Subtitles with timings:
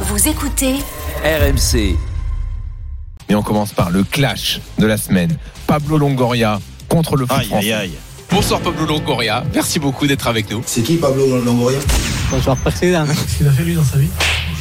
[0.00, 0.74] Vous écoutez
[1.24, 1.96] RMC.
[3.28, 5.36] Et on commence par le clash de la semaine.
[5.66, 7.72] Pablo Longoria contre le foot Aïe, français.
[7.72, 7.92] aïe, aïe.
[8.30, 10.62] Bonsoir Pablo Longoria, merci beaucoup d'être avec nous.
[10.66, 11.78] C'est qui Pablo Longoria?
[12.30, 13.06] Bonsoir Président.
[13.06, 14.08] Qu'est-ce qu'il a fait lui dans sa vie?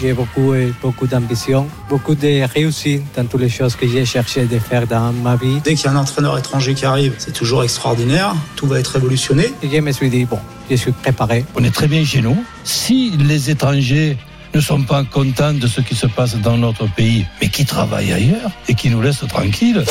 [0.01, 4.59] J'ai beaucoup, beaucoup d'ambition, beaucoup de réussite dans toutes les choses que j'ai cherché de
[4.59, 5.59] faire dans ma vie.
[5.63, 8.35] Dès qu'il y a un entraîneur étranger qui arrive, c'est toujours extraordinaire.
[8.55, 9.53] Tout va être révolutionné.
[9.63, 10.39] Et je me suis dit, bon,
[10.69, 11.45] je suis préparé.
[11.55, 12.37] On est très bien chez nous.
[12.65, 14.17] Si les étrangers
[14.55, 18.13] ne sont pas contents de ce qui se passe dans notre pays, mais qui travaillent
[18.13, 19.83] ailleurs et qui nous laissent tranquilles.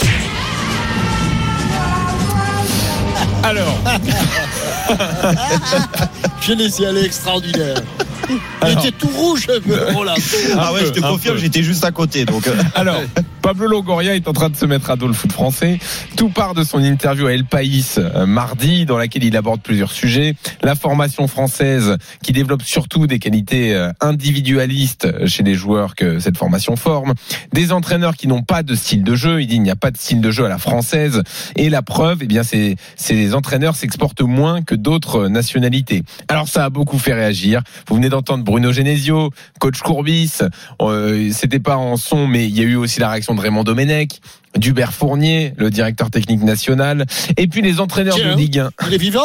[3.43, 3.79] Alors,
[6.41, 7.83] Je laissé aller extraordinaire.
[8.31, 8.85] Il Alors.
[8.85, 9.79] était tout rouge un peu.
[9.97, 10.15] Oh là.
[10.57, 12.25] Ah ouais, peu, je te confirme, j'étais juste à côté.
[12.25, 13.01] Donc, euh, alors,
[13.43, 15.79] Pablo Longoria est en train de se mettre à dos le foot français.
[16.17, 19.93] Tout part de son interview à El País euh, mardi, dans laquelle il aborde plusieurs
[19.93, 20.35] sujets.
[20.63, 26.39] La formation française qui développe surtout des qualités euh, individualistes chez les joueurs que cette
[26.39, 27.13] formation forme.
[27.53, 29.43] Des entraîneurs qui n'ont pas de style de jeu.
[29.43, 31.23] Il dit il n'y a pas de style de jeu à la française.
[31.57, 36.03] Et la preuve, eh bien, c'est ces entraîneurs s'exportent moins que d'autres nationalités.
[36.29, 37.63] Alors ça a beaucoup fait réagir.
[37.89, 39.31] Vous venez d'entendre Bruno Genesio,
[39.61, 40.39] coach Courbis.
[40.81, 43.65] Euh, C'était pas en son, mais il y a eu aussi la réaction de Raymond
[43.65, 44.21] Domenech,
[44.57, 48.33] d'Hubert Fournier, le directeur technique national, et puis les entraîneurs Tiens.
[48.35, 48.71] de Ligue 1.
[48.89, 49.21] il est vivant?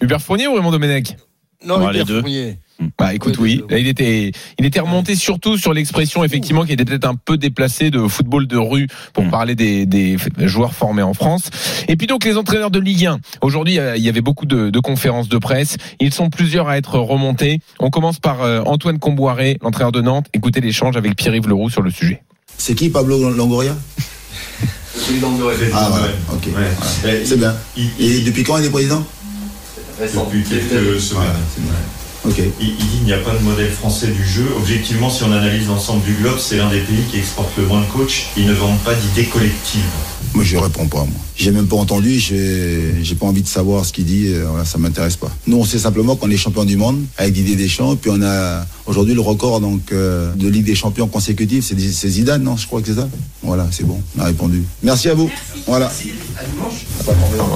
[0.00, 1.16] Hubert Fournier ou Raymond Domenech?
[1.64, 2.20] Non, deux.
[2.20, 2.58] Fournier.
[2.98, 7.06] Bah écoute, oui, il était, il était remonté surtout sur l'expression effectivement qui était peut-être
[7.06, 9.30] un peu déplacée de football de rue pour Mm.
[9.30, 11.50] parler des, des joueurs formés en France.
[11.88, 13.20] Et puis donc les entraîneurs de Ligue 1.
[13.42, 15.76] Aujourd'hui, il y avait beaucoup de, de conférences de presse.
[16.00, 17.60] Ils sont plusieurs à être remontés.
[17.78, 20.26] On commence par euh, Antoine Comboiré, l'entraîneur de Nantes.
[20.34, 22.22] Écoutez l'échange avec Pierre-Yves Leroux sur le sujet.
[22.58, 23.76] C'est qui Pablo Longoria?
[25.74, 26.48] Ah ouais, ok.
[26.52, 27.18] Voilà.
[27.24, 27.54] C'est bien.
[27.98, 29.04] Et depuis quand il est président?
[30.00, 31.24] Depuis quelques semaines.
[32.26, 34.46] Il, il dit qu'il n'y a pas de modèle français du jeu.
[34.56, 37.80] Objectivement, si on analyse l'ensemble du globe, c'est l'un des pays qui exporte le moins
[37.82, 38.26] de coachs.
[38.36, 39.82] Ils ne vendent pas d'idées collectives.
[40.34, 41.14] Moi je réponds pas moi.
[41.36, 44.64] J'ai même pas entendu, j'ai j'ai pas envie de savoir ce qu'il dit, euh, voilà,
[44.64, 45.30] ça m'intéresse pas.
[45.46, 48.66] Nous on sait simplement qu'on est champion du monde avec Didier Deschamps, puis on a
[48.86, 52.56] aujourd'hui le record donc euh, de Ligue des champions consécutive, c'est Zidane, non?
[52.56, 53.08] Je crois que c'est ça.
[53.42, 54.64] Voilà, c'est bon, on a répondu.
[54.82, 55.30] Merci à vous.
[55.68, 55.92] Voilà.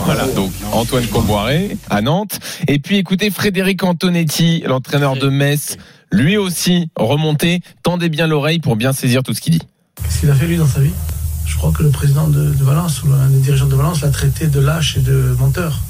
[0.05, 2.39] Voilà, donc Antoine Comboiré à Nantes.
[2.67, 5.77] Et puis écoutez Frédéric Antonetti, l'entraîneur de Metz,
[6.13, 7.61] lui aussi remonté.
[7.83, 9.63] Tendez bien l'oreille pour bien saisir tout ce qu'il dit.
[10.03, 10.93] Qu'est-ce qu'il a fait lui dans sa vie?
[11.47, 14.49] Je crois que le président de, Valence ou un des dirigeants de Valence l'a traité
[14.49, 15.81] de lâche et de menteur.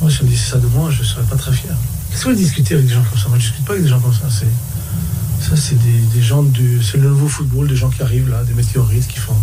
[0.00, 1.74] Moi, si on disait ça de moi, je ne serais pas très fier.
[2.10, 3.28] Qu'est-ce que vous discutez avec des gens comme ça?
[3.28, 4.28] Moi, je ne discute pas avec des gens comme ça.
[4.30, 6.82] C'est, ça, c'est des, gens du.
[6.82, 9.36] C'est le nouveau football, des gens qui arrivent là, des météorites qui font.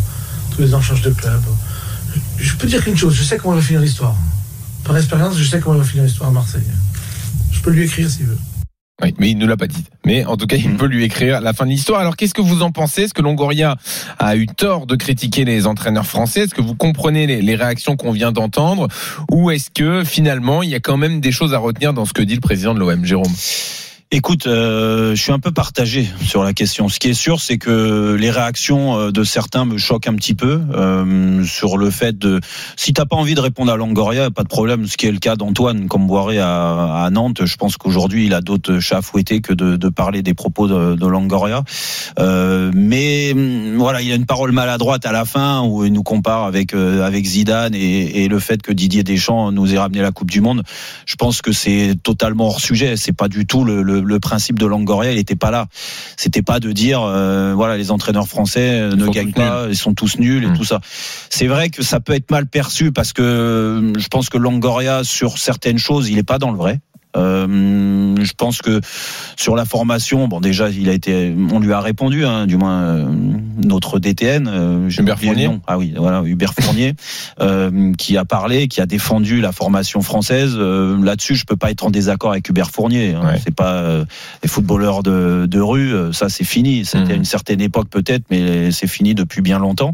[0.56, 1.42] Tous les ans de club.
[2.38, 4.16] Je, peux dire qu'une chose, je sais comment va finir l'histoire.
[4.84, 6.64] Par expérience, je sais comment va finir l'histoire à Marseille.
[7.52, 8.38] Je peux lui écrire s'il veut.
[9.04, 9.84] Oui, mais il ne l'a pas dit.
[10.06, 12.00] Mais en tout cas, il peut lui écrire la fin de l'histoire.
[12.00, 13.04] Alors, qu'est-ce que vous en pensez?
[13.04, 13.76] Est-ce que Longoria
[14.18, 16.42] a eu tort de critiquer les entraîneurs français?
[16.42, 18.88] Est-ce que vous comprenez les, les réactions qu'on vient d'entendre?
[19.32, 22.14] Ou est-ce que finalement, il y a quand même des choses à retenir dans ce
[22.14, 23.34] que dit le président de l'OM, Jérôme?
[24.10, 26.88] Écoute, euh, je suis un peu partagé sur la question.
[26.88, 30.34] Ce qui est sûr, c'est que les réactions euh, de certains me choquent un petit
[30.34, 32.40] peu euh, sur le fait de.
[32.78, 34.88] Si t'as pas envie de répondre à Longoria, pas de problème.
[34.88, 38.40] Ce qui est le cas d'Antoine Comboiré à, à Nantes, je pense qu'aujourd'hui il a
[38.40, 41.66] d'autres chats à fouetter que de, de parler des propos de, de Longoria.
[42.18, 46.04] Euh, mais hum, voilà, il a une parole maladroite à la fin où il nous
[46.04, 50.02] compare avec euh, avec Zidane et, et le fait que Didier Deschamps nous ait ramené
[50.02, 50.64] la Coupe du Monde.
[51.06, 52.96] Je pense que c'est totalement hors sujet.
[52.96, 55.12] C'est pas du tout le, le, le principe de Longoria.
[55.12, 55.68] Il était pas là.
[56.18, 59.76] C'était pas de dire euh, voilà les entraîneurs français euh, Ils ne gagnent pas, ils
[59.78, 60.58] sont tous nuls et Mm.
[60.58, 60.80] tout ça.
[61.30, 65.04] C'est vrai que ça peut être mal perçu parce que euh, je pense que Longoria
[65.04, 66.80] sur certaines choses il est pas dans le vrai.
[67.18, 68.82] Euh, je pense que
[69.36, 72.82] sur la formation, bon déjà il a été, on lui a répondu, hein, du moins
[72.84, 73.06] euh,
[73.64, 75.50] notre DTN, euh, Hubert Fournier.
[75.68, 76.94] Ah oui, voilà Hubert Fournier,
[77.42, 80.54] euh, qui a parlé, qui a défendu la formation française.
[80.58, 83.14] Euh, Là-dessus, je peux pas être en désaccord avec Hubert Fournier.
[83.14, 83.26] hein.
[83.26, 83.40] Ouais.
[83.44, 84.06] C'est pas euh,
[84.44, 86.86] les footballeurs de, de rue, ça c'est fini.
[86.86, 87.18] C'était Mhm.
[87.18, 89.94] une certaine époque peut-être, mais c'est fini depuis bien longtemps.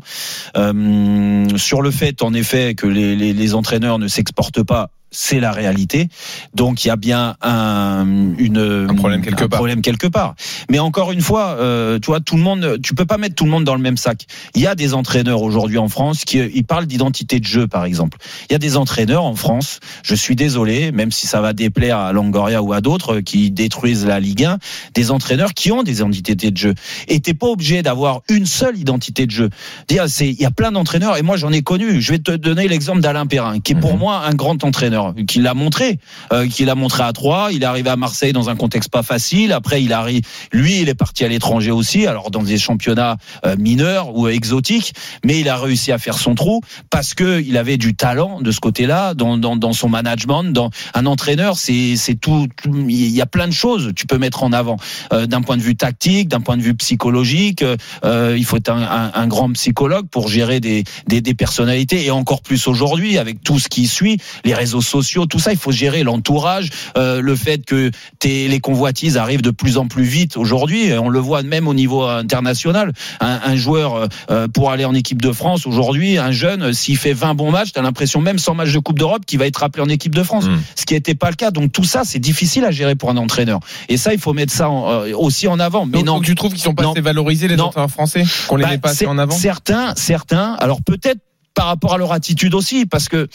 [0.58, 4.90] Euh, sur le fait, en effet, que les, les, les entraîneurs ne s'exportent pas.
[5.16, 6.10] C'est la réalité.
[6.56, 8.04] Donc il y a bien un,
[8.40, 9.60] une, Un problème quelque part.
[9.60, 10.34] problème quelque part.
[10.72, 13.46] Mais encore une fois, euh, tu vois, tout le monde, tu peux pas mettre tout
[13.46, 14.26] le monde dans le même sac.
[14.56, 17.86] Il y a des entraîneurs aujourd'hui en France qui ils parlent d'identité de jeu, par
[17.86, 18.18] exemple.
[18.50, 19.80] Il y a des entraîneurs en France.
[20.04, 24.06] Je suis désolé, même si ça va déplaire à Longoria ou à d'autres qui détruisent
[24.08, 24.58] la Ligue 1,
[24.96, 26.74] des entraîneurs qui ont des identités de jeu.
[27.08, 29.50] Et t'es pas obligé d'avoir une seule identité de jeu.
[29.88, 32.02] Dire, c'est, il y a plein d'entraîneurs et moi j'en ai connu.
[32.02, 34.00] Je vais te donner l'exemple d'Alain Perrin, qui est pour Mhm.
[34.00, 35.03] moi un grand entraîneur.
[35.04, 36.00] Entraîneur, qu'il l'a montré,
[36.32, 37.50] euh, qu'il a montré à Troyes.
[37.52, 39.52] Il est arrivé à Marseille dans un contexte pas facile.
[39.52, 40.22] Après, il arrive,
[40.52, 44.94] lui, il est parti à l'étranger aussi, alors dans des championnats euh, mineurs ou exotiques,
[45.24, 48.52] mais il a réussi à faire son trou parce que il avait du talent de
[48.52, 53.48] ce côté-là, dans, dans, son management, dans un entraîneur, c'est tout, Il y a plein
[53.48, 54.78] de choses que tu peux mettre en avant
[55.12, 57.64] euh, d'un point de vue tactique, d'un point de vue psychologique.
[58.06, 62.42] euh, il faut être un grand psychologue pour gérer des, des, des personnalités et encore
[62.42, 66.04] plus aujourd'hui avec tout ce qui suit, les réseaux sociaux, tout ça, il faut gérer
[66.04, 70.92] l'entourage, euh, le fait que t'es- les convoitises arrivent de plus en plus vite aujourd'hui.
[70.94, 72.94] On le voit même au niveau international.
[73.20, 76.98] Un, un joueur euh, euh, pour aller en équipe de France aujourd'hui, un jeune, s'il
[76.98, 79.64] fait 20 bons matchs, t'as l'impression même sans match de Coupe d'Europe qu'il va être
[79.64, 80.46] appelé en équipe de France.
[80.46, 80.60] Mm.
[80.76, 81.52] Ce qui n'était pas le cas.
[81.52, 83.60] Donc tout ça, c'est difficile à gérer pour un entraîneur.
[83.90, 85.86] Et ça, il faut mettre ça en- euh, aussi en avant.
[85.86, 86.92] Mais Donc, non, donc tu trouves qu'ils sont pas Non.
[86.92, 87.66] assez valorisés les Non.
[87.66, 89.36] entraîneurs français qu'on les bah, met pas assez en avant?
[89.36, 90.54] Certains, certains.
[90.60, 91.20] Alors peut-être
[91.54, 93.28] par rapport à leur attitude aussi, parce que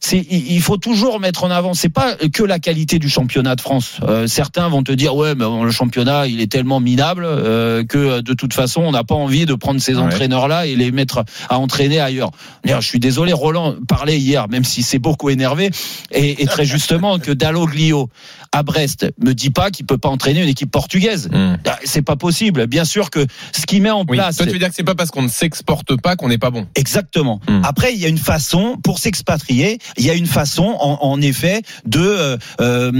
[0.00, 1.74] c'est il faut toujours mettre en avant.
[1.74, 3.98] C'est pas que la qualité du championnat de France.
[4.02, 7.84] Euh, certains vont te dire ouais, mais bon, le championnat il est tellement minable euh,
[7.84, 10.02] que de toute façon on n'a pas envie de prendre ces Ouais.
[10.02, 12.30] entraîneurs-là et les mettre à entraîner ailleurs.
[12.64, 15.70] D'ailleurs, je suis désolé, Roland parlait hier, même si c'est beaucoup énervé
[16.12, 18.08] et, et très justement que Dalloglio
[18.52, 21.28] à Brest me dit pas qu'il peut pas entraîner une équipe portugaise.
[21.32, 21.56] Hmm.
[21.66, 22.66] Ah, C'est pas possible.
[22.66, 24.16] Bien sûr que ce qui met en Oui.
[24.18, 24.36] place.
[24.36, 26.50] Toi, tu veux dire que c'est pas parce qu'on ne s'exporte pas qu'on n'est pas
[26.50, 26.66] bon.
[26.74, 27.40] Exactement.
[27.56, 27.62] Hmm.
[27.64, 29.78] Après, il y a une façon pour s'expatrier.
[29.98, 32.90] Il y a une façon, en, en effet, de euh, euh,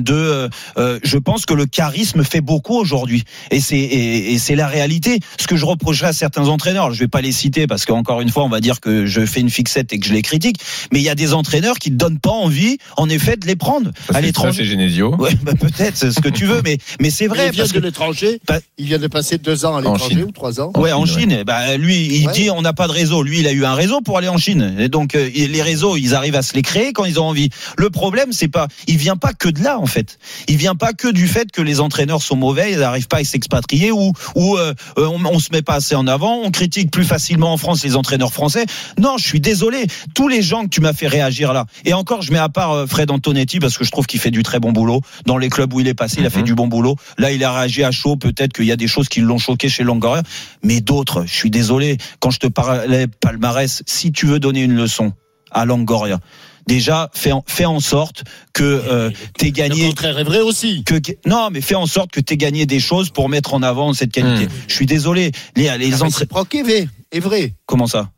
[0.00, 0.48] de.
[0.78, 4.66] euh, je pense que le charisme fait beaucoup aujourd'hui, et c'est et, et c'est la
[4.66, 5.20] réalité.
[5.38, 8.30] Ce que je reprocherais à certains entraîneurs, je vais pas les citer parce qu'encore une
[8.30, 10.56] fois, on va dire que je fais une fixette et que je les critique.
[10.92, 13.56] Mais il y a des entraîneurs qui ne donnent pas envie, en effet, de les
[13.56, 14.52] prendre Ça, à l'étranger.
[14.52, 15.14] ça, C'est Genesio.
[15.16, 17.72] Ouais, bah, peut-être c'est ce que tu veux, mais mais c'est vrai il vient parce
[17.72, 18.40] de que l'étranger.
[18.46, 20.24] Pas- Il vient de passer deux ans à En l'étranger Chine.
[20.24, 20.72] ou trois ans.
[20.76, 22.32] Ouais, en Chine, Chine, bah lui, il Ouais.
[22.32, 23.22] dit on n'a pas de réseau.
[23.22, 24.76] Lui, il a eu un réseau pour aller en Chine.
[24.78, 27.50] Et donc euh, les réseaux, ils arrivent à se les créer quand ils ont envie.
[27.76, 30.18] Le problème, c'est pas, il vient pas que de là en fait.
[30.48, 33.24] Il vient pas que du fait que les entraîneurs sont mauvais, ils n'arrivent pas à
[33.24, 36.40] s'expatrier ou ou euh, euh, on, on se met pas assez en avant.
[36.44, 38.66] On critique plus facilement en France les entraîneurs français.
[38.98, 39.86] Non, je suis désolé.
[40.14, 41.66] Tous les gens que tu m'as fait réagir là.
[41.84, 44.30] Et encore, je mets à part euh, Fred Antonetti parce que je trouve qu'il fait
[44.30, 46.16] du très bon boulot dans les clubs où il est passé.
[46.20, 46.44] Il a fait Mhm.
[46.44, 46.96] du bon boulot.
[47.18, 48.16] Là, il a réagi à chaud.
[48.16, 50.22] Peut-être qu'il y a des choses qui l'ont choqué chez Longoria.
[50.62, 51.98] Mais d'autres, je suis désolé.
[52.20, 55.12] Quand je te parlais palmarès, si tu veux donner une leçon
[55.50, 56.20] à Longoria,
[56.66, 58.22] déjà fais en, fais en sorte
[58.52, 59.88] que euh, t'aies Le gagné.
[59.88, 60.84] contraire est vrai aussi.
[60.84, 60.94] Que,
[61.26, 64.12] non, mais fais en sorte que t'aies gagné des choses pour mettre en avant cette
[64.12, 64.46] qualité.
[64.46, 64.50] Hmm.
[64.68, 65.32] Je suis désolé.
[65.56, 65.90] Les, les
[66.28, 66.88] proc est vrai.
[67.10, 67.54] Est vrai.
[67.66, 68.10] Comment ça?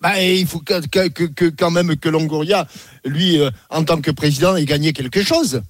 [0.00, 2.66] Bah, il faut que, que, que- que quand même que Longoria,
[3.04, 5.60] lui, euh, en tant que président, ait gagné quelque chose.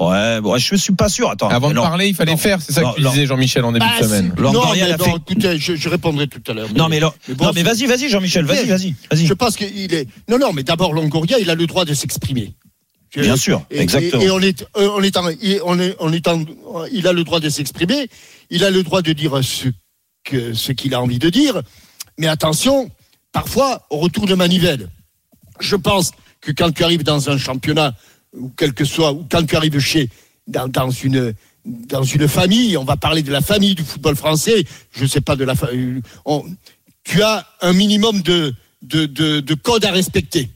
[0.00, 1.30] Ouais, bon, je suis pas sûr.
[1.30, 1.48] Attends.
[1.48, 1.82] Avant de non.
[1.82, 2.38] parler, il fallait Non.
[2.38, 2.60] faire.
[2.62, 4.34] C'est ça Non, que tu disais, Jean-Michel, en début Bah, de semaine.
[4.38, 6.68] non, a fait- écoutez, je, je répondrai tout à l'heure.
[6.74, 9.26] Non, mais, mais bon, non, mais vas-y, vas-y, Jean-Michel, vas-y, vas-y, vas-y.
[9.26, 10.08] Je pense qu'il est.
[10.28, 12.54] Non, non, mais d'abord, Longoria, il a le droit de s'exprimer.
[13.14, 14.22] Bien sûr, Et, exactement.
[14.22, 16.44] et- et on est, on est en- et on est, on est en-
[16.92, 18.08] il a le droit de s'exprimer,
[18.50, 19.68] il a le droit de dire ce
[20.22, 21.60] que, ce qu'il a envie de dire,
[22.18, 22.88] mais attention,
[23.32, 24.88] parfois, au retour de manivelle.
[25.58, 27.94] Je pense que quand tu arrives dans un championnat,
[28.36, 30.08] ou quel que soit, ou quand tu arrives chez,
[30.46, 31.34] dans, dans une,
[31.64, 35.36] dans une famille, on va parler de la famille du football français, je sais pas
[35.36, 36.00] de la famille,
[37.04, 40.50] tu as un minimum de, de, de, à respecter.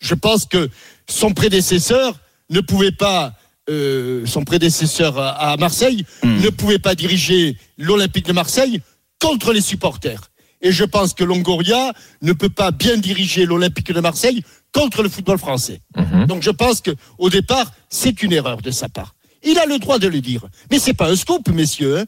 [0.00, 0.68] Je pense que
[1.08, 2.18] son prédécesseur
[2.48, 3.34] ne pouvait pas,
[3.68, 6.40] euh, son prédécesseur à, à Marseille, Hmm.
[6.40, 8.80] ne pouvait pas diriger l'Olympique de Marseille
[9.20, 10.30] contre les supporters.
[10.62, 14.42] Et je pense que Longoria ne peut pas bien diriger l'Olympique de Marseille
[14.72, 15.80] contre le football français.
[15.96, 16.26] Mhm.
[16.26, 19.14] Donc je pense que au départ, c'est une erreur de sa part.
[19.42, 20.42] Il a le droit de le dire.
[20.70, 21.98] Mais c'est pas un scoop, messieurs.
[22.00, 22.04] hein.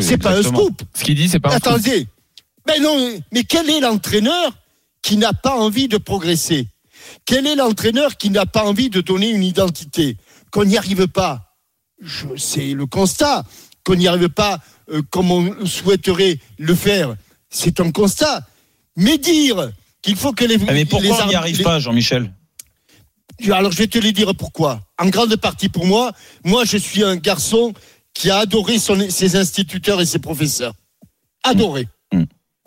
[0.00, 0.82] C'est pas un scoop.
[0.94, 1.66] Ce qu'il dit, c'est pas un scoop.
[1.72, 2.06] Attendez.
[2.68, 4.52] Mais non, mais quel est l'entraîneur
[5.02, 6.68] qui n'a pas envie de progresser?
[7.24, 10.16] Quel est l'entraîneur qui n'a pas envie de donner une identité?
[10.52, 11.56] Qu'on n'y arrive pas.
[12.00, 13.44] Je- C'est le constat.
[13.84, 17.16] Qu'on n'y arrive pas euh, comme on souhaiterait le faire.
[17.50, 18.46] C'est un constat.
[18.96, 19.72] Mais dire
[20.02, 20.56] qu'il faut que les.
[20.68, 22.32] Ah, Mais pourquoi les on n'y ar- arrive les- pas, Jean-Michel?
[23.50, 24.80] Alors je vais te le dire pourquoi.
[24.98, 26.12] En grande partie pour moi,
[26.44, 27.72] moi je suis un garçon
[28.14, 30.74] qui a adoré son- ses instituteurs et ses professeurs.
[31.42, 31.88] Adoré.
[32.12, 32.24] Mm.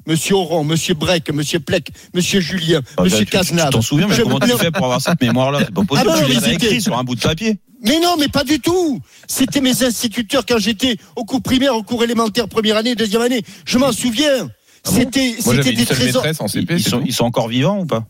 [0.07, 3.65] Monsieur Oron, Monsieur Breck, Monsieur Plec, Monsieur Julien, Ah, Monsieur bah, tu- tu- Cazenave.
[3.69, 5.59] Tu t'en souviens, mais Je- comment tu fais pour avoir cette mémoire-là?
[5.65, 6.09] C'est pas possible.
[6.11, 7.57] Ah, non, tu mais les as écrits sur un bout de papier.
[7.81, 8.99] Mais non, mais pas du tout.
[9.27, 13.43] C'était mes instituteurs quand j'étais au cours primaire, au cours élémentaire, première année, deuxième année.
[13.65, 14.49] Je m'en souviens.
[14.85, 15.35] Ah C'était,
[15.73, 16.23] des trésors.
[16.23, 16.75] maîtresse en CP.
[16.75, 18.05] Ils sont, ils sont encore vivants ou pas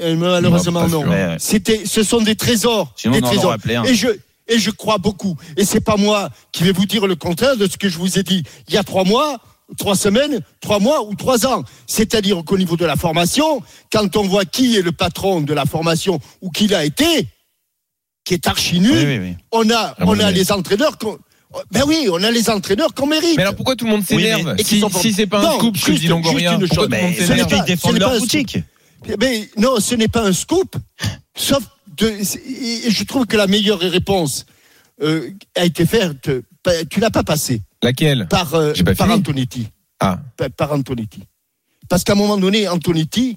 [0.00, 1.04] Euh, Malheureusement Non.
[1.38, 2.92] C'était, ce sont des trésors.
[2.96, 3.52] Sinon, des trésors.
[3.52, 3.78] appelé.
[3.86, 4.08] Et je,
[4.48, 5.36] et je crois beaucoup.
[5.56, 8.18] Et c'est pas moi qui vais vous dire le contraire de ce que je vous
[8.18, 9.38] ai dit il y a trois mois.
[9.76, 11.64] trois semaines, trois mois ou trois ans.
[11.88, 13.60] C'est-à-dire qu'au niveau de la formation,
[13.92, 17.26] quand on voit qui est le patron de la formation ou qui l'a été,
[18.24, 19.34] qui est archi nul, Oui, oui, oui.
[19.52, 21.18] on a, Ah, on a les entraîneurs qu'on,
[21.70, 23.36] ben oui, on a les entraîneurs qu'on mérite.
[23.36, 25.58] Mais alors pourquoi tout le monde s'énerve et qui Si, si c'est pas un Non,
[25.58, 26.88] scoop, ce que juste- dit Longoria, juste une pourquoi chose.
[26.88, 28.58] tout le monde s'énerve ce défendent leur pas un boutique.
[29.20, 30.76] Mais non, ce n'est pas un scoop.
[31.36, 31.62] Sauf
[31.96, 34.44] de, et je trouve que la meilleure réponse
[35.02, 36.30] euh, a été faite.
[36.62, 39.10] pa- Tu l'as pas passée Laquelle par euh, par.
[39.10, 39.68] Antonetti.
[40.00, 41.20] Ah, par, par Antonetti.
[41.88, 43.36] Parce qu'à un moment donné, Antonetti,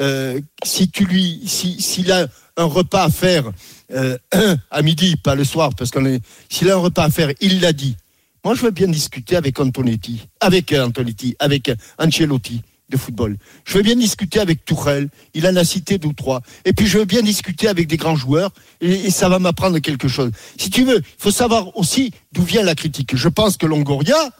[0.00, 2.26] euh, si tu lui, si s'il a
[2.56, 3.50] un repas à faire
[3.92, 4.16] euh,
[4.70, 7.72] à midi, pas le soir, parce qu'on s'il a un repas à faire, il l'a
[7.72, 7.96] dit.
[8.42, 13.36] Moi, je veux bien discuter avec Antonetti, avec euh, Antonetti, avec Ancelotti de football.
[13.64, 15.08] Je veux bien discuter avec Tourelle.
[15.34, 16.40] Il en a cité deux ou trois.
[16.64, 18.50] Et puis, je veux bien discuter avec des grands joueurs.
[18.80, 20.30] Et ça va m'apprendre quelque chose.
[20.58, 23.14] Si tu veux, il faut savoir aussi d'où vient la critique.
[23.14, 24.30] Je pense que Longoria,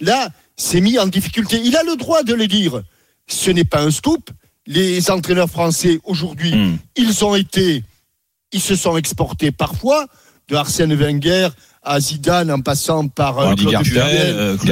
[0.00, 1.60] là, s'est mis en difficulté.
[1.64, 2.82] Il a le droit de le dire.
[3.26, 4.30] Ce n'est pas un scoop.
[4.66, 6.76] Les entraîneurs français aujourd'hui, Hmm.
[6.96, 7.82] ils ont été,
[8.52, 10.06] ils se sont exportés parfois
[10.48, 11.48] de Arsène Wenger
[11.82, 14.66] à Zidane en passant par euh, Claude euh, Claude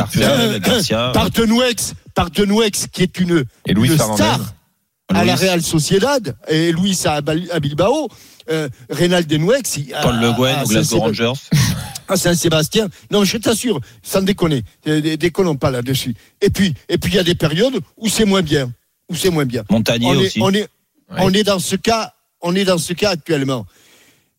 [0.62, 1.10] Garcia.
[1.12, 4.54] Par Denouex, par Denouex qui est une, et star
[5.12, 5.34] à la.
[5.36, 8.08] Real Sociedad et Luis à, à Bilbao.
[8.50, 11.32] Euh, Reynald Denouex, Paul à- Le Guen à au Glasgow Rangers.
[12.08, 12.88] à Saint-Sébastien.
[13.10, 16.14] Non, je t'assure, sans déconner, euh, dé- déconnons pas là-dessus.
[16.40, 18.72] Et puis, et puis il y a des périodes où c'est moins bien,
[19.16, 19.64] c'est moins bien.
[19.70, 20.40] Montagnier On est, aussi.
[20.40, 20.62] on est,
[21.10, 21.18] Ouais.
[21.20, 23.66] on est dans ce cas, on est dans ce cas actuellement.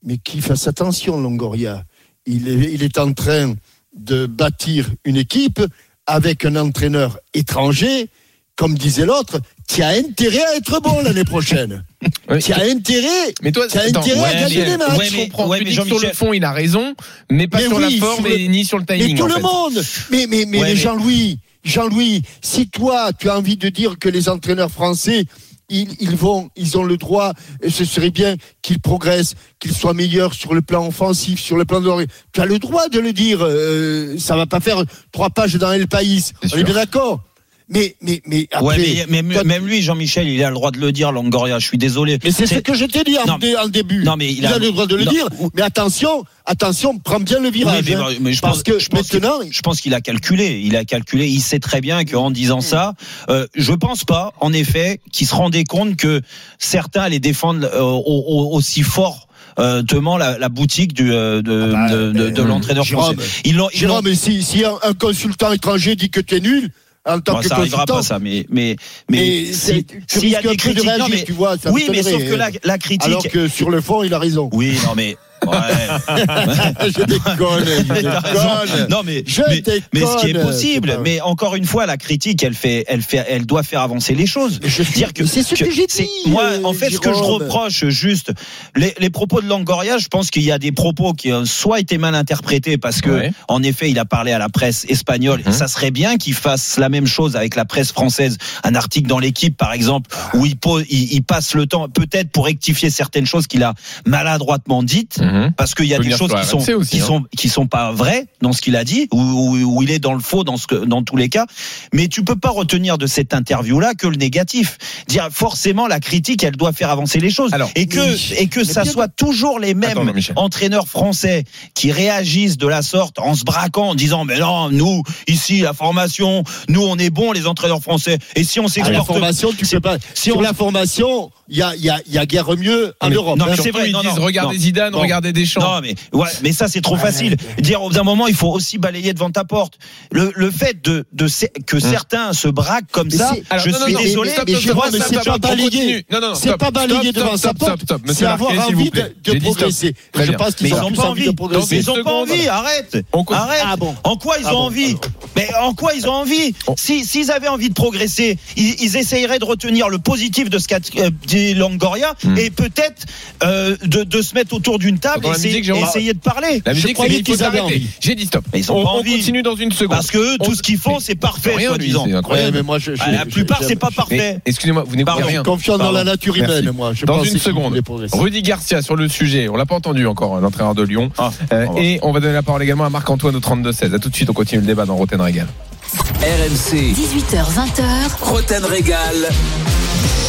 [0.03, 1.83] Mais qu'il fasse attention, Longoria.
[2.25, 3.53] Il est, il est en train
[3.95, 5.61] de bâtir une équipe
[6.07, 8.07] avec un entraîneur étranger,
[8.55, 11.83] comme disait l'autre, qui a intérêt à être bon l'année prochaine.
[12.29, 12.39] Oui.
[12.39, 13.33] Qui a intérêt.
[13.41, 14.97] Mais toi, Qui a attends, intérêt à gagner mais- des matchs.
[14.97, 15.47] ouais, je mais- comprends.
[15.47, 16.95] ouais, mais sur le fond, il a raison,
[17.29, 19.17] mais pas Mais sur oui, la forme sur le- et ni sur le Mais timing.
[19.17, 19.41] tout en le fait.
[19.41, 19.83] monde.
[20.11, 23.97] Mais, mais, mais, Ouais, mais mais- Jean-Louis, Jean-Louis, si toi, tu as envie de dire
[23.99, 25.25] que les entraîneurs français,
[25.69, 29.93] ils, ils vont, ils ont le droit, et ce serait bien qu'ils progressent, qu'ils soient
[29.93, 33.13] meilleurs sur le plan offensif, sur le plan de Tu as le droit de le
[33.13, 33.39] dire.
[33.41, 36.33] Euh, ça va pas faire trois pages dans El País.
[36.43, 36.57] On sûr.
[36.59, 37.23] est bien d'accord?
[37.69, 38.77] Mais, mais, mais après.
[38.77, 41.59] Ouais, mais, mais- toi- même lui, Jean-Michel, il a le droit de le dire, Longoria.
[41.59, 42.19] Je suis désolé.
[42.23, 44.03] mais c'est ce que je t'ai dit en, Non, dé- en début.
[44.03, 45.27] non, mais il il, a- a, le droit de le non, dire.
[45.39, 47.83] ou- Mais attention, attention, prends bien le Oui, virage.
[47.87, 48.05] mais, hein.
[48.21, 50.61] mais je parce pense, que je pense qu'il- maintenant, je pense qu'il a calculé.
[50.63, 51.27] Il a calculé.
[51.27, 52.93] Il sait très bien qu'en disant ça,
[53.29, 56.21] euh, je pense pas, en effet, qu'il se rendait compte que
[56.59, 59.27] certains allaient défendre euh, au- au- aussi fort.
[59.59, 59.83] Euh,
[60.17, 63.15] la, la boutique du, euh, de, Ah bah, de, de- de euh, l'entraîneur français.
[63.45, 66.69] Ils Jérôme, mais si, si un, un consultant étranger dit que tu es nul,
[67.05, 68.75] en tant Bon, que ça arrivera consultant, pas ça, mais mais
[69.09, 69.17] mais,
[69.47, 71.57] mais si- tu y a des de non, mais- tu vois.
[71.57, 72.51] ça oui, mais sauf que la, hein.
[72.63, 73.03] la critique.
[73.05, 74.49] Alors que sur le fond, il a raison.
[74.53, 76.87] Oui, non mais ouais.
[76.95, 78.87] je déconne, je déconne.
[78.89, 79.81] Non mais, Je mais, déconne.
[79.93, 83.25] mais ce qui est possible, mais encore une fois, la critique, elle fait, elle fait,
[83.29, 84.59] elle doit faire avancer les choses.
[84.63, 87.19] Je- Dire que c'est ce que j'ai dit, Moi, euh, en fait, ce que je
[87.23, 88.31] reproche juste,
[88.75, 91.79] les, les propos de Langoria, je pense qu'il y a des propos qui ont soit
[91.79, 93.31] été mal interprétés parce que, Ouais.
[93.47, 95.41] en effet, il a parlé à la presse espagnole.
[95.45, 95.49] Mhm.
[95.49, 98.37] Et ça serait bien qu'il fasse la même chose avec la presse française.
[98.63, 102.29] Un article dans l'équipe, par exemple, où il, pose, il, il passe le temps, peut-être
[102.29, 103.73] pour rectifier certaines choses qu'il a
[104.05, 105.51] maladroitement dites Mhm.
[105.57, 107.05] parce qu'il y a des choses qui sont aussi, qui hein.
[107.05, 109.99] sont qui sont pas vraies dans ce qu'il a dit ou, ou- où il est
[109.99, 111.45] dans le faux dans ce que dans tous les cas
[111.93, 115.99] mais tu peux pas retenir de cette interview là que le négatif dire forcément la
[115.99, 118.33] critique elle doit faire avancer les choses Alors, et que oui.
[118.37, 122.81] et que ça bien- soit toujours les mêmes Attends, entraîneurs français qui réagissent de la
[122.81, 127.09] sorte en se braquant en disant mais non nous ici la formation nous on est
[127.09, 129.97] bons les entraîneurs français et si on la s'exporte formation, tu sais pas.
[130.13, 132.55] si Sur on- la formation, il y a, il y, a, il y a guère
[132.57, 133.37] mieux en mais- Europe.
[133.37, 133.55] non, mais hein.
[133.61, 134.61] c'est vrai, ils non, disent non, regardez non.
[134.61, 134.99] Zidane, Non.
[135.23, 135.61] Regardez Deschamps.
[135.61, 137.35] Non, mais ouais, mais ça c'est trop facile.
[137.59, 139.77] Dire au bout d'un moment, il faut aussi balayer devant ta porte.
[140.11, 141.27] Le, le fait de, de
[141.65, 144.31] que certains se braquent comme Mais ça, Alors, je non, suis non, désolé.
[144.47, 149.39] mais c'est pas non, C'est pas balayer stop, devant sa porte, c'est avoir envie de,
[149.39, 149.95] progresser.
[150.15, 151.77] Je pense qu'ils Mais ils ont pas envie de progresser.
[151.77, 152.47] Ils ont pas envie.
[152.47, 152.97] Arrête.
[153.31, 153.61] Arrête.
[153.65, 153.95] Ah bon.
[154.03, 156.53] En quoi ils Ah ont envie ah Mais en quoi ils ont envie.
[156.77, 160.79] Si s'ils avaient envie de progresser, ils, essayeraient de retenir le positif de ce qu'a
[160.97, 162.37] euh, dit Longoria Hmm.
[162.37, 163.05] et peut-être
[163.43, 165.83] euh, de, de se mettre autour d'une table et essayer, musique, Jérôme.
[165.83, 166.61] essayer de parler.
[166.65, 167.75] La musique, c'est croyais qu'il faut qu'ils avaient s'arrêter.
[167.75, 167.87] envie.
[167.99, 168.43] J'ai dit stop.
[168.53, 169.89] Mais ils ont on, continue dans une seconde.
[169.95, 172.03] Parce que tout ce qu'ils font, c'est parfait, fait rien, lui, soi-disant.
[172.05, 172.57] c'est Ouais, incroyable.
[172.57, 174.39] mais moi, je, je- la plupart, c'est pas parfait.
[174.45, 175.43] Excusez-moi, vous n'écoutez rien.
[175.43, 176.59] Confiant dans la nature Merci.
[176.59, 176.93] humaine, moi.
[176.93, 177.79] Je Dans une seconde.
[178.13, 179.47] Rudy Garcia sur le sujet.
[179.49, 181.11] On l'a pas entendu encore, l'entraîneur de Lyon.
[181.17, 183.93] Ah, Euh, et on va donner la parole également à Marc-Antoine au 32-16.
[183.93, 185.47] À tout de suite, on continue le débat dans Roten Régal.
[185.97, 187.83] RMC, 18h20h,
[188.21, 189.29] Roten Régal.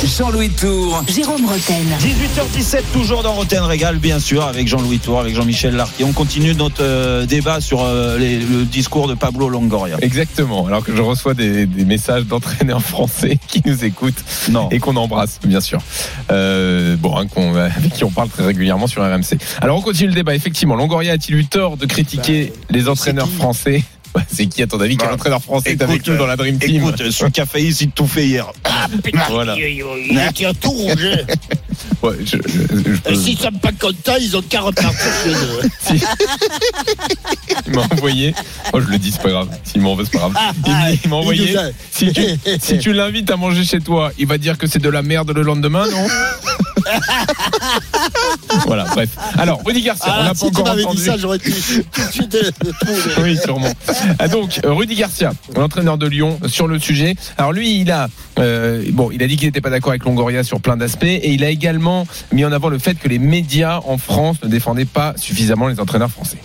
[0.04, 1.02] Jean-Louis Tour.
[1.08, 1.82] Jérôme Roten.
[2.00, 6.04] 18h17, toujours dans Roten Régal, bien sûr, avec Jean-Louis Tour, avec Jean-Michel Larquet.
[6.04, 9.96] On continue notre euh, débat sur euh, les- le discours de Pablo Longoria.
[10.02, 10.66] Exactement.
[10.66, 14.68] Alors que je reçois des, des messages d'entraîneurs français qui nous écoutent Non.
[14.70, 15.80] et qu'on embrasse, bien sûr.
[16.30, 17.26] Euh, bon, hein,
[17.74, 19.38] avec qui on parle très régulièrement sur RMC.
[19.62, 20.34] Alors on continue le débat.
[20.34, 23.93] Effectivement, Longoria a-t-il eu tort de critiquer les entraîneurs français Bah,
[24.32, 26.58] C'est qui, à ton avis, quel Bah, entraîneur français est avec nous dans la Dream
[26.58, 28.46] Team Écoute, celui qui a failli s'y tout fait hier.
[29.28, 29.56] Voilà.
[29.58, 31.08] Il était tout rouge.
[32.02, 32.60] Ouais, je- je-
[32.92, 35.60] je peux- Et s'ils sont pas contents, ils ont 40 parties chez eux.
[35.80, 36.02] Si.
[37.66, 38.34] il m'a envoyé.
[38.72, 39.48] Oh, je le dis, c'est pas grave.
[39.64, 40.34] S'il m'en veut, c'est pas grave.
[40.66, 41.52] Il, il m'a envoyé.
[41.52, 42.22] nous a- Si tu,
[42.60, 45.30] si tu l'invites à manger chez toi, il va dire que c'est de la merde
[45.32, 46.06] le lendemain, non?
[48.66, 49.10] Voilà, bref.
[49.38, 50.96] Alors, Rudy Garcia, on Ah, n'a pas tu encore entendu.
[50.96, 52.36] dit ça, j'aurais pu tout de suite.
[53.22, 53.72] Oui, sûrement.
[54.18, 57.14] Ah, donc, euh, Rudy Garcia, l'entraîneur de Lyon, sur le sujet.
[57.36, 58.08] Alors lui, il a,
[58.38, 61.32] euh, bon, il a dit qu'il n'était pas d'accord avec Longoria sur plein d'aspects, et
[61.32, 64.84] il a également mis en avant le fait que les médias en France ne défendaient
[64.84, 66.38] pas suffisamment les entraîneurs français.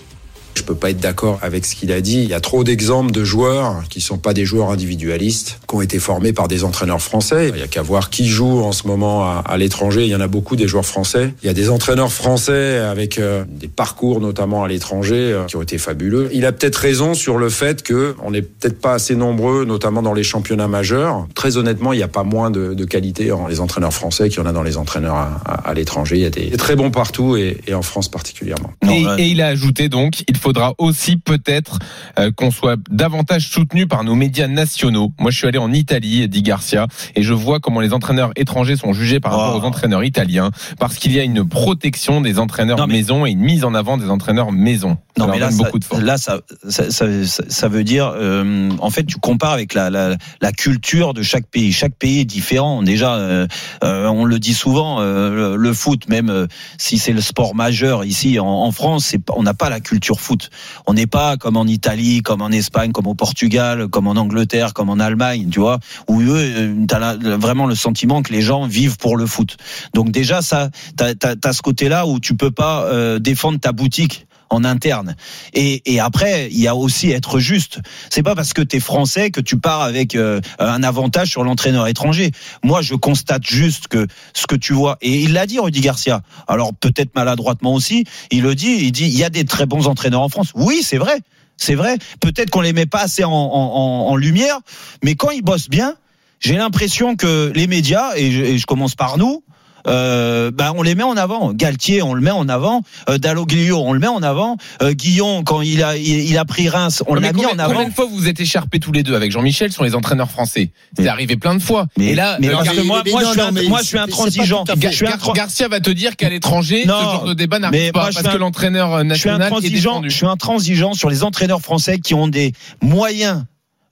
[0.70, 2.22] Peux pas être d'accord avec ce qu'il a dit.
[2.22, 5.82] Il y a trop d'exemples de joueurs qui sont pas des joueurs individualistes, qui ont
[5.82, 7.50] été formés par des entraîneurs français.
[7.56, 10.04] Il y a qu'à voir qui joue en ce moment à, à l'étranger.
[10.04, 11.34] Il y en a beaucoup des joueurs français.
[11.42, 15.56] Il y a des entraîneurs français avec euh, des parcours notamment à l'étranger euh, qui
[15.56, 16.30] ont été fabuleux.
[16.34, 20.04] Il a peut-être raison sur le fait que on n'est peut-être pas assez nombreux, notamment
[20.04, 21.26] dans les championnats majeurs.
[21.34, 24.38] Très honnêtement, il n'y a pas moins de, de qualité en les entraîneurs français qu'il
[24.38, 26.18] y en a dans les entraîneurs à, à- à l'étranger.
[26.18, 28.72] Il y a des, des très bons partout et, et en France particulièrement.
[28.88, 31.80] Et, et il a ajouté donc, il faudra aussi peut-être
[32.20, 35.12] euh, qu'on soit davantage soutenu par nos médias nationaux.
[35.20, 38.76] Moi, je suis allé en Italie, dit Garcia, et je vois comment les entraîneurs étrangers
[38.76, 39.60] sont jugés par rapport Oh.
[39.62, 43.32] aux entraîneurs italiens, parce qu'il y a une protection des entraîneurs Non, mais- maison et
[43.32, 44.98] une mise en avant des entraîneurs maison.
[45.20, 46.02] Non, mais là, ça, beaucoup de force.
[46.02, 47.06] là ça, ça, ça,
[47.48, 51.46] ça- veut dire, euh, en fait, tu compares avec la, la, la culture de chaque
[51.48, 51.72] pays.
[51.72, 52.82] Chaque pays est différent.
[52.82, 53.48] Déjà, euh,
[53.84, 56.48] euh, on le dit souvent, euh, le, le foot, même euh,
[56.78, 59.80] si c'est le sport majeur ici en, en France, c'est pas- on n'a pas la
[59.80, 60.50] culture foot.
[60.88, 64.74] On n'est pas comme en Italie, comme en Espagne, comme au Portugal, comme en Angleterre,
[64.74, 68.42] comme en Allemagne, tu vois, où eux, euh, t'as la- vraiment le sentiment que les
[68.42, 69.58] gens vivent pour le foot.
[69.94, 74.26] Donc déjà, ça, t'as as, ce côté-là où tu peux pas euh, défendre ta boutique
[74.50, 75.16] en interne.
[75.54, 77.80] Et, et après, il y a aussi être juste.
[78.10, 81.44] C'est pas parce que tu es français que tu pars avec euh, un avantage sur
[81.44, 82.32] l'entraîneur étranger.
[82.64, 86.22] Moi, je constate juste que ce que tu vois, et il l'a dit, Rudy Garcia,
[86.48, 89.88] alors peut-être maladroitement aussi, il le dit, il dit, il y a des très bons
[89.88, 90.52] entraîneurs en France.
[90.56, 91.20] Oui, c'est vrai.
[91.58, 91.98] C'est vrai.
[92.22, 94.60] Peut-être qu'on les met pas assez en, en, en- en lumière,
[95.04, 95.96] mais quand ils bossent bien,
[96.40, 99.44] j'ai l'impression que les médias, et je, et je commence par nous,
[99.88, 101.54] euh, bah, on les met en avant.
[101.54, 102.82] Galtier, on le met en avant.
[103.10, 104.58] Euh, Dalloglio, on le met en avant.
[104.82, 107.60] Euh, Guillon, quand il a, il, il a pris Reims, on l'a mis combien, en
[107.60, 107.74] avant.
[107.74, 110.72] combien de fois vous êtes écharpés tous les deux avec Jean-Michel sur les entraîneurs français?
[110.96, 111.88] C'est Mais- arrivé plein de fois.
[111.98, 113.52] Mais, et là, mais parce Gar- que moi, mais moi, non, je suis non, un,
[113.52, 114.64] mais moi, je suis un c'est- c'est pas transigeant.
[114.66, 114.90] tout à fait.
[114.92, 117.34] Je suis un Gar- tra- Garcia va te dire qu'à l'étranger, Non, ce genre de
[117.34, 119.42] débat mais n'arrive pas moi, je parce suis que l'entraîneur euh, je suis un national
[119.42, 119.90] est transigeant.
[119.92, 120.10] défendu.
[120.10, 123.44] Je suis un transigeant sur les entraîneurs français qui ont des moyens.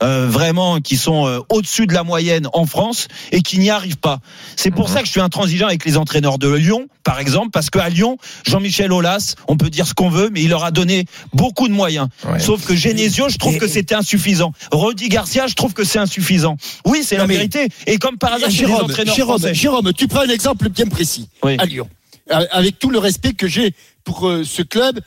[0.04, 3.98] Euh, vraiment qui sont euh, au-dessus de la moyenne en France et qui n'y arrivent
[3.98, 4.20] pas.
[4.56, 4.94] C'est pour Mhm.
[4.94, 8.18] ça que je suis intransigeant avec les entraîneurs de Lyon, par exemple, parce qu'à Lyon,
[8.46, 11.74] Jean-Michel Aulas, on peut dire ce qu'on veut, mais il leur a donné beaucoup de
[11.74, 12.08] moyens.
[12.28, 12.40] Ouais.
[12.40, 14.54] Sauf que Genesio, je trouve Et- que c'était insuffisant.
[14.72, 16.58] Rodi Garcia, je trouve que c'est insuffisant.
[16.86, 17.68] Oui, c'est la mais- vérité.
[17.88, 19.54] Et comme par hasard, Jérôme, entraîneurs Jérôme, français.
[19.56, 21.56] Jérôme, tu prends un exemple bien précis Oui.
[21.60, 21.90] à Lyon.
[22.30, 25.00] Avec tout le respect que j'ai pour euh, ce club,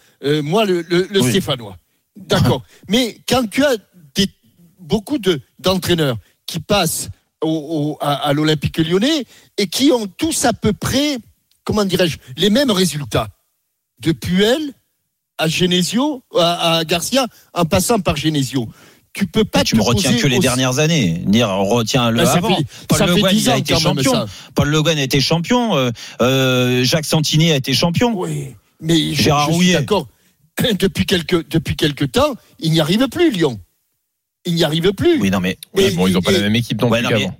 [0.42, 1.30] moi, le, le- le Oui.
[1.30, 1.76] Stéphanois.
[2.16, 2.62] D'accord.
[2.88, 3.76] Mais quand tu as
[4.90, 7.08] beaucoup de- d'entraîneurs qui passent
[7.42, 9.24] au, au- à, à l'Olympique lyonnais
[9.56, 11.16] et qui ont tous à peu près,
[11.64, 13.28] comment dirais-je, les mêmes résultats.
[14.00, 14.60] De Puel
[15.38, 18.68] à Genesio, à, à Garcia, en passant par Genesio.
[19.12, 21.22] Tu peux pas tu me te retiens que les aussi- dernières années.
[21.26, 22.56] Dire, on retient le Ah, ça avant.
[22.56, 24.26] fait- Paul Le fait Guen, 10 il a été champion.
[24.54, 25.76] Paul Le Guen a été champion.
[25.76, 25.90] euh,
[26.22, 28.12] euh, Jacques Santini a été champion.
[28.14, 30.06] Oui, mais Gérard je suis d'accord.
[30.78, 33.58] Depuis quelques, depuis quelques temps, il n'y arrive plus, Lyon.
[34.46, 35.20] Il n'y arrive plus.
[35.20, 37.12] Oui, non, mais Et- bon, ils n'ont pas et- la même équipe non Ouais, plus
[37.12, 37.30] non, mais-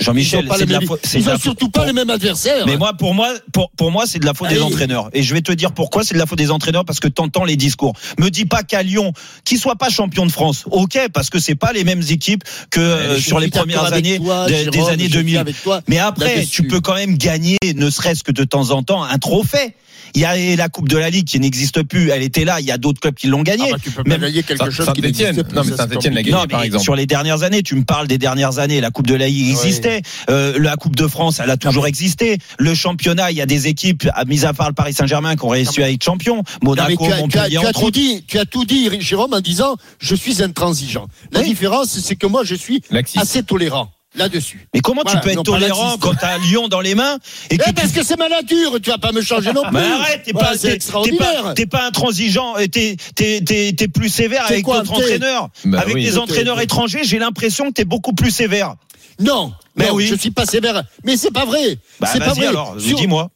[0.00, 1.00] Jean-Michel, n'ont c'est les de la mêmes- faute.
[1.14, 2.66] ils de ont la surtout pas les mêmes adversaires.
[2.66, 5.08] Mais moi, pour moi, pour, pour moi, c'est de la faute des entraîneurs.
[5.12, 7.44] Et je vais te dire pourquoi c'est de la faute des entraîneurs parce que t'entends
[7.44, 7.92] les discours.
[8.18, 9.12] Me dis pas qu'à Lyon,
[9.44, 10.64] qu'ils soient pas champions de France.
[10.68, 14.46] Ok, parce que c'est pas les mêmes équipes que euh, sur les premières années toi,
[14.48, 15.38] des, Jérôme, des années je suis 2000.
[15.38, 18.82] avec toi Mais après, tu peux quand même gagner, ne serait-ce que de temps en
[18.82, 19.76] temps, un trophée.
[20.14, 22.10] Il y a la Coupe de la Ligue qui n'existe plus.
[22.10, 22.60] Elle était là.
[22.60, 23.64] Il y a d'autres clubs qui l'ont gagnée.
[23.68, 25.54] Ah bah, tu peux Même- pas gagner quelque chose qui n'existe plus.
[25.56, 26.10] Non, mais l'a compliqué.
[26.10, 26.82] gagné, Non, par exemple.
[26.84, 28.80] sur les dernières années, tu me parles des dernières années.
[28.80, 30.02] La Coupe de la Ligue existait.
[30.30, 32.38] Euh, la Coupe de France, elle a toujours existé.
[32.58, 35.44] Le championnat, il y a des équipes, à mis à part le Paris Saint-Germain, qui
[35.44, 36.42] ont réussi à être champion.
[36.62, 40.42] Monaco, Montpellier, tu as tout dit, tu as tout dit, Jérôme, en disant je suis
[40.42, 41.08] intransigeant.
[41.32, 41.46] La Oui.
[41.48, 43.18] différence, c'est que moi, je suis Laxiste.
[43.22, 44.66] assez tolérant là-dessus.
[44.74, 47.18] Mais comment Voilà, tu peux être tolérant quand t'as Lyon dans les mains
[47.50, 49.62] et que Eh, tu parce que c'est ma nature, tu vas pas me changer non
[49.62, 49.72] plus.
[49.72, 54.90] Mais arrête, t'es Voilà, pas, t'es- pas, pas intransigeant, t'es, t'es, plus sévère avec d'autres
[54.92, 55.48] entraîneurs.
[55.64, 56.04] Bah avec oui.
[56.04, 58.74] des entraîneurs étrangers, j'ai l'impression que t'es beaucoup plus sévère.
[59.20, 60.06] Non, Mais non, oui.
[60.08, 60.82] je suis pas sévère.
[61.04, 61.78] Mais c'est pas vrai.
[62.00, 62.46] Bah, c'est pas vrai.
[62.46, 63.30] alors, Sur- dis-moi.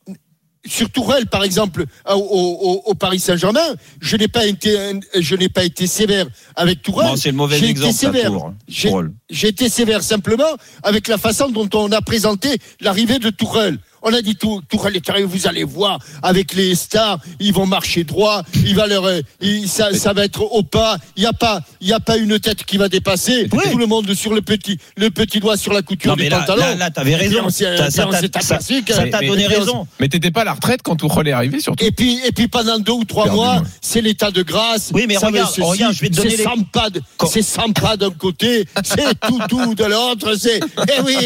[0.69, 4.77] Sur Tourelle, par exemple, au, au- au Paris Saint-Germain, je n'ai pas été,
[5.19, 6.27] je n'ai pas été sévère
[6.57, 7.17] avec Tourelle.
[7.17, 8.31] C'est le mauvais J'ai exemple, été sévère.
[8.31, 8.93] Tour, J'ai-.
[9.31, 10.45] J'ai été sévère simplement
[10.83, 13.79] avec la façon dont on a présenté l'arrivée de Tourelle.
[14.03, 17.67] On a dit tout, Tourelle est arrivé, vous allez voir, avec les stars, ils vont
[17.67, 20.99] marcher droit, il va leur, euh, il- ça, ça va être au pas.
[21.17, 23.49] Il n'y a pas, il y a pas une tête qui va dépasser.
[23.53, 23.59] Oui.
[23.73, 26.41] Tout le monde sur le petit, le petit doigt sur la couture Non, du là,
[26.41, 26.61] pantalon.
[26.61, 27.49] là, là, t'avais Et puis raison.
[27.51, 27.87] Ça- puis ça
[28.29, 28.59] t'a- ça-
[29.29, 29.87] donné mais- raison.
[30.01, 31.85] Mais t'étais pas à la retraite quand Tourelle est arrivé, surtout.
[31.85, 33.63] Et puis, et puis pendant deux ou trois mois, moi.
[33.81, 34.91] c'est l'état de grâce.
[34.95, 37.27] Oui, mais ça regarde, ceci, regarde, je vais te donner C'est les- sympa, de- Quand-
[37.27, 41.17] c'est sympa d'un côté, c'est tout doux de l'autre, c'est, eh oui,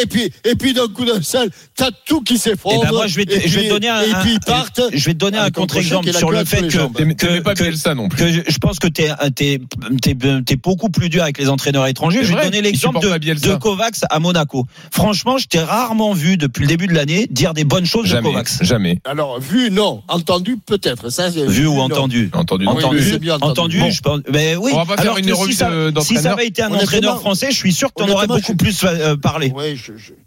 [0.00, 2.82] et puis, et puis d'un coup d'un seul, t'as tout qui Eh s'effondre.
[2.84, 4.34] ben moi, je vais te, et je vais puis- te donner un, et puis un-
[4.34, 4.80] ils partent.
[4.92, 8.08] je vais te donner un contre-exemple sur le fait que, que, pas que- Bielsa non
[8.08, 8.18] plus.
[8.18, 9.60] que je, pense que t'es, t'es,
[10.02, 12.20] t'es, t'es beaucoup plus dur avec les entraîneurs étrangers.
[12.22, 14.66] Je vais vrai, te donner l'exemple de, de Kovacs à Monaco.
[14.92, 18.28] Franchement, je t'ai rarement vu depuis le début de l'année dire des bonnes choses Jamais,
[18.28, 18.62] de Kovacs.
[18.62, 18.98] jamais.
[19.04, 20.02] Alors, vu, non.
[20.08, 21.10] Entendu, peut-être.
[21.10, 21.82] Ça, c'est- Vu ou non.
[21.84, 22.66] entendu Entendu.
[22.66, 23.50] Entendu, oui, bien entendu.
[23.52, 23.90] entendu, Bon.
[23.90, 24.20] je pense.
[24.32, 24.70] Mais oui.
[24.74, 26.72] On va pas faire alors une que revue si ça, si ça avait été un
[26.72, 29.52] entraîneur français, je suis sûr que t'en aurais beaucoup plus euh, parlé.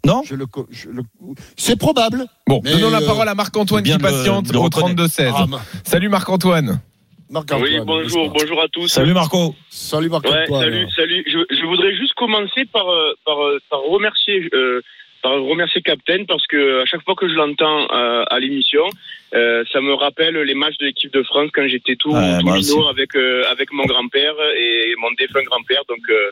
[0.06, 1.02] Non je le, co- je le-
[1.56, 2.26] c'est probable.
[2.46, 5.02] Bon, Mais, donnons la euh, parole à Marc-Antoine qui patiente au reconnaître.
[5.04, 5.32] 32-16.
[5.34, 6.80] Ah, ma- Salut Marc-Antoine.
[7.30, 8.88] Marc-Antoine, Oui, bonjour, bonjour à tous.
[8.88, 9.54] Salut Marco.
[9.70, 10.62] Salut Ouais, Marc-Antoine.
[10.62, 11.24] salut, salut.
[11.26, 14.80] Je, je voudrais juste commencer par, euh, par, euh, par remercier, euh,
[15.22, 18.84] par remercier Captain parce que à chaque fois que je l'entends euh, à l'émission,
[19.34, 22.88] euh, ça me rappelle les matchs de l'équipe de France quand j'étais tout, Ouais, minot
[22.88, 25.82] avec euh, avec mon grand-père et mon défunt grand-père.
[25.88, 26.30] Donc, euh,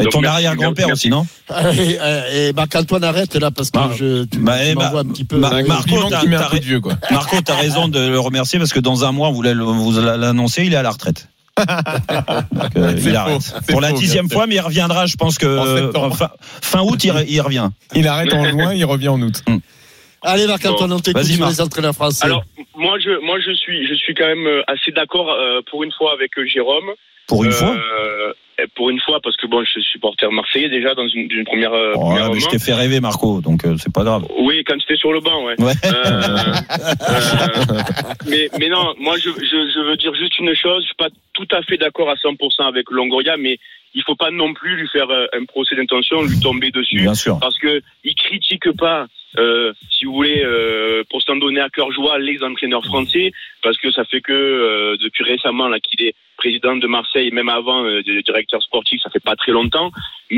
[0.00, 1.24] Et ton arrière-grand-père aussi, non
[1.72, 1.92] Et,
[2.32, 5.38] et, et Marc-Antoine, arrête là parce que je, tu, bah, tu bah, un petit peu.
[5.38, 6.94] bah, euh, Marco, t'as- vieux, quoi.
[7.10, 10.76] Marco, t'as raison de le remercier parce que dans un mois, vous l'annoncer, il est
[10.76, 11.28] à la retraite.
[11.58, 13.54] Donc, euh, il arrête.
[13.68, 16.30] Pour la faux, dixième fois, mais il reviendra, je pense que euh, fin,
[16.60, 17.68] fin août, il, re- il revient.
[17.94, 19.42] Il arrête en juin, il revient en août.
[20.22, 22.24] Allez Marc-Antoine, on t'écoute sur les entraîneurs français.
[22.24, 22.44] alors
[22.76, 25.92] moi je moi je suis je suis quand même euh, assez d'accord euh, pour une
[25.92, 26.90] fois avec euh, Jérôme.
[27.26, 27.76] Pour une Euh, fois.
[28.76, 31.72] Pour une fois parce que bon je suis supporter marseillais déjà dans une, une première.
[31.72, 34.24] euh, Ouais, première mais je t'ai fait rêver, Marco, donc euh, c'est pas grave.
[34.38, 35.60] Oui, quand tu étais sur le banc, ouais.
[35.60, 35.72] Ouais.
[35.84, 36.54] Euh,
[37.10, 37.82] euh,
[38.28, 41.08] mais, mais non, moi je, je, je veux dire juste une chose, je suis pas
[41.32, 43.58] tout à fait d'accord à 100% avec Longoria, mais
[43.94, 47.14] il faut pas non plus lui faire euh, un procès d'intention, lui tomber dessus, Bien
[47.14, 47.38] sûr.
[47.40, 49.06] parce que il critique pas,
[49.38, 53.32] euh, si vous voulez, euh, pour s'en donner à cœur joie, les entraîneurs français,
[53.62, 57.52] parce que ça fait que euh, depuis récemment là qu'il est président de Marseille, même
[57.60, 59.90] avant euh, directeur sportif, ça fait pas très longtemps,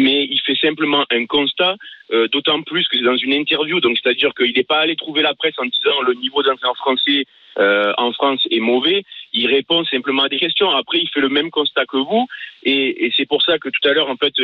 [0.05, 1.75] mais il fait simplement un constat
[2.15, 5.23] euh, d'autant plus que c'est dans une interview, donc c'est-à-dire qu'il n'est pas allé trouver
[5.31, 7.21] la presse en disant le niveau d'entraîneur français
[7.59, 8.99] euh, en France est mauvais.
[9.33, 10.71] Il répond simplement à des questions.
[10.83, 12.25] Après, il fait le même constat que vous,
[12.63, 14.35] et, c'est pour ça que tout à l'heure, en fait,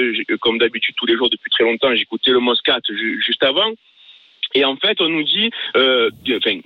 [0.44, 3.70] comme d'habitude tous les jours depuis très longtemps, j'écoutais le Moscat ju- juste avant,
[4.59, 5.48] et en fait, on nous dit,
[6.38, 6.59] enfin.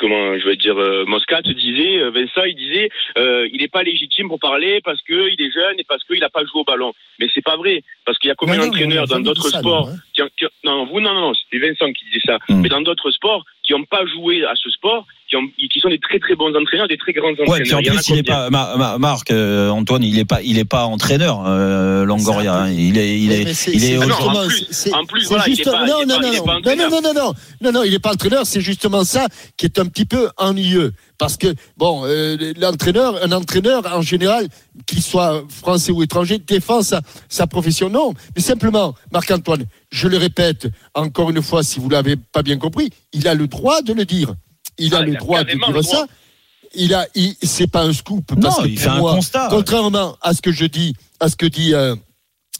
[0.00, 3.82] Comment je vais dire, euh, Moscat disait, euh, Vincent, il disait, euh, il n'est pas
[3.82, 6.94] légitime pour parler parce qu'il est jeune et parce qu'il n'a pas joué au ballon.
[7.18, 9.88] Mais c'est pas vrai, parce qu'il y a combien Non, non, d'entraîneurs dans d'autres sports
[9.88, 9.98] nous, hein.
[10.14, 12.38] qui ont- qui non, vous, non, non, non, c'était Vincent qui disait ça.
[12.48, 12.62] Hmm.
[12.62, 15.88] Mais dans d'autres sports qui n'ont pas joué à ce sport, qui, ont, qui sont
[15.88, 17.50] des très très bons entraîneurs, des très grands entraîneurs.
[17.52, 20.24] Ouais, puis en Il plus, il est pas, Ma- Ma- Marc, euh, Antoine, il est
[20.24, 22.62] pas, il est pas entraîneur, euh, Longoria.
[22.64, 22.70] hein.
[22.70, 25.44] Il est, il est, il est Ah non, aujourd'hui- en justement- plus- en plus, voilà,
[25.48, 26.90] il est pas- il non, est non, pas- il est non, pas non, entraîneur.
[26.90, 28.44] non, non, non, non, non, il n'est pas entraîneur.
[28.44, 33.30] C'est justement ça qui est un petit peu ennuyeux, parce que bon, euh, l'entraîneur, un
[33.32, 34.48] entraîneur en général,
[34.86, 37.88] qu'il soit français ou étranger, défend sa, sa profession.
[37.88, 42.56] Non, mais simplement, Marc-Antoine, je le répète encore une fois, si vous l'avez pas bien
[42.56, 44.34] compris, il a le droit de le dire.
[44.80, 45.96] Il a Ah, le il a droit de dire ça.
[45.96, 46.06] droit.
[46.74, 48.30] Il a, il, c'est pas un scoop.
[48.32, 49.46] Non, parce que il pour fait un constat.
[49.50, 51.96] Contrairement à ce que je dis, à ce que dit euh,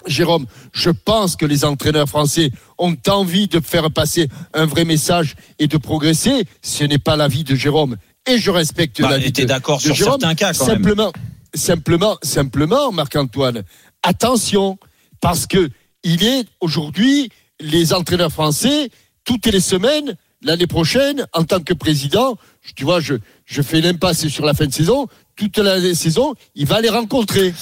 [0.07, 5.35] Jérôme, je pense que les entraîneurs français ont envie de faire passer un vrai message
[5.59, 6.45] et de progresser.
[6.63, 7.97] Ce n'est pas l'avis de Jérôme.
[8.29, 10.19] Et je respecte Bah, l'avis de, d'accord de sur Jérôme.
[10.21, 10.77] certains cas, quand même.
[10.77, 11.13] simplement,
[11.55, 13.63] simplement, simplement, Marc-Antoine,
[14.03, 14.79] attention,
[15.21, 15.71] parce que
[16.03, 17.31] il est aujourd'hui
[17.61, 18.89] les entraîneurs français
[19.25, 23.15] toutes les semaines l'année prochaine, en tant que président, je- tu vois, je,
[23.47, 27.55] je fais l'impasse sur la fin de saison, toute la saison, il va les rencontrer.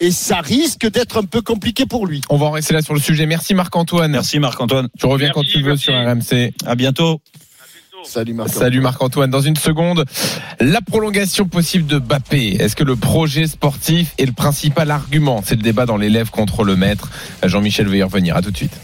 [0.00, 2.20] Et ça risque d'être un peu compliqué pour lui.
[2.30, 3.26] On va en rester là sur le sujet.
[3.26, 4.12] Merci Marc-Antoine.
[4.12, 4.88] Merci Marc-Antoine.
[4.96, 5.84] Tu reviens quand tu veux merci.
[5.84, 6.52] sur RMC.
[6.66, 7.20] À bientôt.
[8.04, 8.50] Salut Marc.
[8.50, 9.28] Salut Marc-Antoine.
[9.28, 10.04] Dans une seconde,
[10.60, 12.56] la prolongation possible de Bappé.
[12.60, 15.42] Est-ce que le projet sportif est le principal argument?
[15.44, 17.10] C'est le débat dans l'élève contre le maître.
[17.44, 18.36] Jean-Michel veut y revenir.
[18.36, 18.78] À tout de suite.